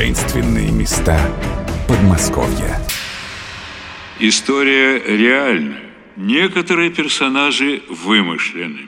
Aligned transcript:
Таинственные 0.00 0.70
места 0.70 1.20
Подмосковья. 1.86 2.80
История 4.18 4.98
реальна. 4.98 5.76
Некоторые 6.16 6.88
персонажи 6.88 7.82
вымышлены. 7.90 8.78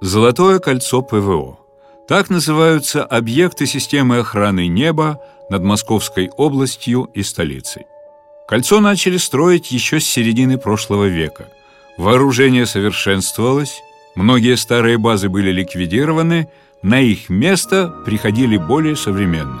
Золотое 0.00 0.58
кольцо 0.58 1.02
ПВО. 1.02 1.60
Так 2.08 2.28
называются 2.28 3.04
объекты 3.04 3.64
системы 3.64 4.18
охраны 4.18 4.66
неба 4.66 5.20
над 5.48 5.62
Московской 5.62 6.28
областью 6.36 7.08
и 7.14 7.22
столицей. 7.22 7.86
Кольцо 8.48 8.80
начали 8.80 9.18
строить 9.18 9.70
еще 9.70 10.00
с 10.00 10.04
середины 10.04 10.58
прошлого 10.58 11.04
века. 11.04 11.46
Вооружение 11.96 12.66
совершенствовалось, 12.66 13.82
многие 14.16 14.56
старые 14.56 14.98
базы 14.98 15.28
были 15.28 15.52
ликвидированы, 15.52 16.48
на 16.82 17.00
их 17.00 17.28
место 17.28 17.92
приходили 18.04 18.56
более 18.56 18.96
современные. 18.96 19.60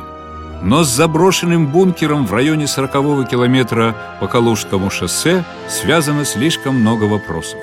Но 0.62 0.84
с 0.84 0.88
заброшенным 0.88 1.66
бункером 1.66 2.26
в 2.26 2.32
районе 2.32 2.64
40-го 2.64 3.24
километра 3.24 3.94
по 4.20 4.26
Калужскому 4.26 4.90
шоссе 4.90 5.44
связано 5.68 6.24
слишком 6.24 6.80
много 6.80 7.04
вопросов. 7.04 7.60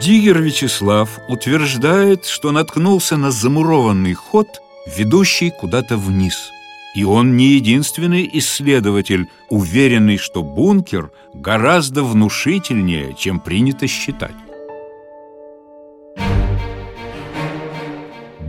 Дигер 0.00 0.40
Вячеслав 0.40 1.08
утверждает, 1.28 2.24
что 2.24 2.52
наткнулся 2.52 3.16
на 3.16 3.30
замурованный 3.30 4.14
ход, 4.14 4.46
ведущий 4.86 5.50
куда-то 5.50 5.96
вниз. 5.96 6.50
И 6.94 7.04
он 7.04 7.36
не 7.36 7.54
единственный 7.54 8.28
исследователь, 8.34 9.28
уверенный, 9.48 10.16
что 10.16 10.42
бункер 10.42 11.10
гораздо 11.34 12.02
внушительнее, 12.02 13.14
чем 13.18 13.40
принято 13.40 13.86
считать. 13.86 14.34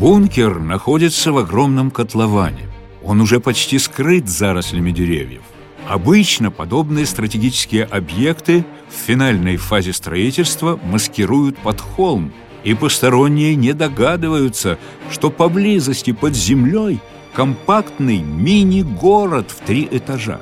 Бункер 0.01 0.57
находится 0.57 1.31
в 1.31 1.37
огромном 1.37 1.91
котловане. 1.91 2.67
Он 3.03 3.21
уже 3.21 3.39
почти 3.39 3.77
скрыт 3.77 4.27
зарослями 4.27 4.89
деревьев. 4.89 5.43
Обычно 5.87 6.49
подобные 6.49 7.05
стратегические 7.05 7.83
объекты 7.83 8.65
в 8.89 8.95
финальной 8.95 9.57
фазе 9.57 9.93
строительства 9.93 10.79
маскируют 10.83 11.55
под 11.59 11.79
холм, 11.79 12.33
и 12.63 12.73
посторонние 12.73 13.53
не 13.53 13.73
догадываются, 13.73 14.79
что 15.11 15.29
поблизости 15.29 16.13
под 16.13 16.35
землей 16.35 16.99
компактный 17.35 18.23
мини-город 18.23 19.51
в 19.51 19.63
три 19.67 19.87
этажа. 19.91 20.41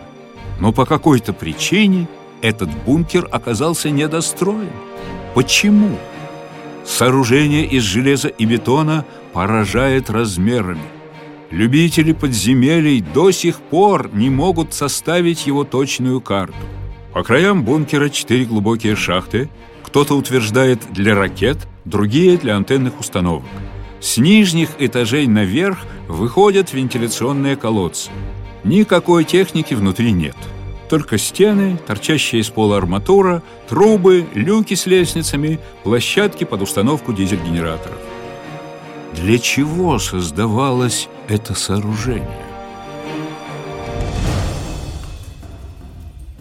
Но 0.61 0.71
по 0.71 0.85
какой-то 0.85 1.33
причине 1.33 2.07
этот 2.41 2.69
бункер 2.85 3.27
оказался 3.29 3.89
недостроен. 3.89 4.71
Почему? 5.35 5.97
Сооружение 6.85 7.65
из 7.65 7.83
железа 7.83 8.29
и 8.29 8.45
бетона 8.45 9.03
поражает 9.33 10.09
размерами. 10.09 10.81
Любители 11.51 12.13
подземелий 12.13 13.01
до 13.01 13.31
сих 13.31 13.59
пор 13.59 14.09
не 14.13 14.29
могут 14.29 14.73
составить 14.73 15.47
его 15.47 15.63
точную 15.63 16.21
карту. 16.21 16.55
По 17.13 17.23
краям 17.23 17.63
бункера 17.63 18.09
четыре 18.09 18.45
глубокие 18.45 18.95
шахты. 18.95 19.49
Кто-то 19.83 20.15
утверждает 20.15 20.79
для 20.91 21.15
ракет, 21.15 21.57
другие 21.85 22.37
для 22.37 22.55
антенных 22.55 22.99
установок. 22.99 23.45
С 23.99 24.17
нижних 24.17 24.69
этажей 24.79 25.25
наверх 25.27 25.79
выходят 26.07 26.71
вентиляционные 26.73 27.55
колодцы. 27.55 28.11
Никакой 28.63 29.23
техники 29.23 29.73
внутри 29.73 30.11
нет. 30.11 30.37
Только 30.89 31.17
стены, 31.17 31.79
торчащие 31.85 32.41
из 32.41 32.49
пола 32.49 32.77
арматура, 32.77 33.43
трубы, 33.67 34.25
люки 34.33 34.75
с 34.75 34.85
лестницами, 34.85 35.59
площадки 35.83 36.43
под 36.43 36.61
установку 36.61 37.13
дизель-генераторов. 37.13 37.99
Для 39.15 39.39
чего 39.39 39.97
создавалось 39.97 41.09
это 41.27 41.55
сооружение? 41.55 42.27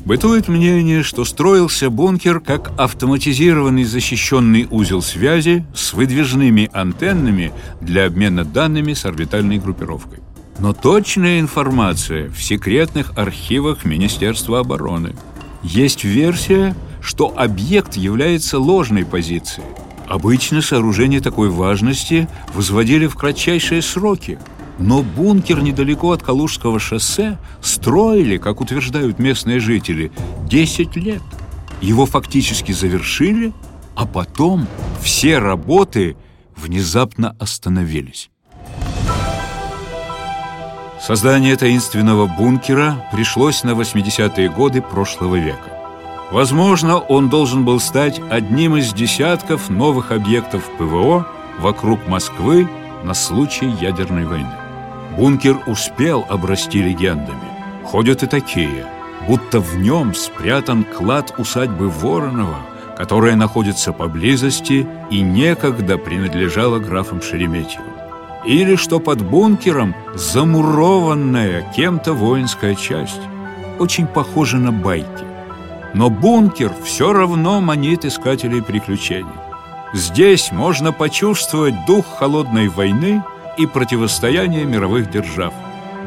Бытует 0.05 0.49
мнение, 0.49 1.03
что 1.03 1.25
строился 1.25 1.91
бункер 1.91 2.41
как 2.41 2.73
автоматизированный 2.79 3.84
защищенный 3.84 4.67
узел 4.71 5.03
связи 5.03 5.67
с 5.75 5.93
выдвижными 5.93 6.71
антеннами 6.73 7.53
для 7.81 8.06
обмена 8.06 8.45
данными 8.45 8.95
с 8.95 9.05
орбитальной 9.05 9.59
группировкой. 9.59 10.21
Но 10.59 10.73
точная 10.73 11.41
информация 11.41 12.31
в 12.31 12.43
секретных 12.43 13.17
архивах 13.19 13.85
Министерства 13.85 14.61
обороны. 14.61 15.15
Есть 15.62 16.05
версия, 16.05 16.75
что 17.00 17.35
объект 17.37 17.97
является 17.97 18.59
ложной 18.59 19.05
позицией– 19.05 19.67
Обычно 20.09 20.63
сооружение 20.63 21.21
такой 21.21 21.51
важности 21.51 22.29
возводили 22.55 23.07
в 23.07 23.15
кратчайшие 23.15 23.83
сроки, 23.83 24.39
но 24.79 25.03
бункер 25.03 25.61
недалеко 25.61 26.13
от 26.13 26.23
Калужского 26.23 26.79
шоссе 26.79 27.37
строили, 27.61 28.39
как 28.39 28.63
утверждают 28.63 29.19
местные 29.19 29.61
жители, 29.61 30.11
10 30.49 30.97
лет. 30.97 31.23
Его 31.83 32.07
фактически 32.07 32.73
завершили, 32.73 33.53
а 33.95 34.07
потом 34.07 34.67
все 35.03 35.39
работы 35.39 36.17
внезапно 36.57 37.37
остановились. 37.39 38.31
Создание 41.01 41.57
таинственного 41.57 42.27
бункера 42.27 43.05
пришлось 43.13 43.63
на 43.63 43.71
80-е 43.71 44.49
годы 44.49 44.81
прошлого 44.81 45.37
века. 45.37 45.78
Возможно, 46.31 46.99
он 46.99 47.31
должен 47.31 47.65
был 47.65 47.81
стать 47.81 48.21
одним 48.31 48.77
из 48.77 48.93
десятков 48.93 49.71
новых 49.71 50.12
объектов 50.12 50.62
ПВО 50.78 51.27
вокруг 51.59 52.06
Москвы 52.06 52.69
на 53.03 53.15
случай 53.15 53.66
ядерной 53.66 54.27
войны. 54.27 54.53
Бункер 55.17 55.59
успел 55.67 56.27
обрасти 56.28 56.83
легендами. 56.83 57.49
Ходят 57.84 58.22
и 58.22 58.27
такие, 58.27 58.87
будто 59.27 59.61
в 59.61 59.78
нем 59.78 60.15
спрятан 60.15 60.84
клад 60.84 61.34
усадьбы 61.38 61.88
Воронова, 61.88 62.59
которая 62.97 63.34
находится 63.34 63.93
поблизости 63.93 64.87
и 65.11 65.21
некогда 65.21 65.97
принадлежала 65.97 66.78
графам 66.78 67.22
Шереметьевым. 67.22 67.94
Или 68.44 68.77
что 68.77 69.00
под 69.00 69.22
бункером 69.22 69.94
замурованная 70.15 71.62
кем-то 71.75 72.12
воинская 72.12 72.75
часть. 72.75 73.21
Очень 73.78 74.06
похоже 74.06 74.59
на 74.59 74.72
байки. 74.72 75.28
Но 75.94 76.10
бункер 76.10 76.72
все 76.84 77.12
равно 77.12 77.60
манит 77.60 78.04
искателей 78.04 78.62
приключений. 78.62 79.26
Здесь 79.94 80.53
можно 80.53 80.93
почувствовать 80.93 81.75
дух 81.87 82.04
холодной 82.19 82.69
войны 82.69 83.22
и 83.56 83.66
противостояния 83.66 84.65
мировых 84.65 85.10
держав. 85.10 85.54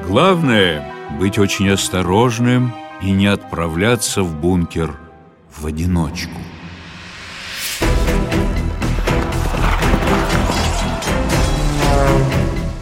Главное– 0.08 0.94
быть 1.20 1.40
очень 1.40 1.70
осторожным 1.70 2.74
и 3.02 3.12
не 3.12 3.28
отправляться 3.28 4.22
в 4.22 4.40
бункер 4.40 4.96
в 5.56 5.66
одиночку. 5.66 6.32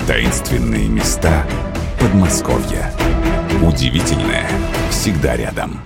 Таинственные 0.06 0.90
места 0.90 1.46
Подмосковья. 2.00 2.92
Удивительное 3.62 4.50
всегда 4.90 5.36
рядом. 5.36 5.80